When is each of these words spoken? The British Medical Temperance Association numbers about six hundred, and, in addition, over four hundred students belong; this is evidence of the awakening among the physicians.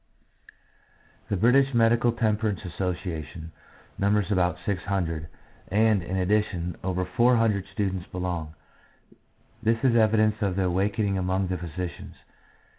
The 1.29 1.37
British 1.37 1.75
Medical 1.75 2.11
Temperance 2.11 2.65
Association 2.65 3.51
numbers 3.99 4.31
about 4.31 4.57
six 4.65 4.81
hundred, 4.85 5.27
and, 5.67 6.01
in 6.01 6.17
addition, 6.17 6.75
over 6.83 7.05
four 7.05 7.35
hundred 7.35 7.67
students 7.71 8.07
belong; 8.07 8.55
this 9.61 9.77
is 9.83 9.95
evidence 9.95 10.41
of 10.41 10.55
the 10.55 10.63
awakening 10.63 11.19
among 11.19 11.49
the 11.49 11.57
physicians. 11.59 12.15